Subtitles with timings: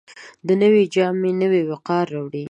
[0.61, 2.39] نوې جامې نوی وقار راوړي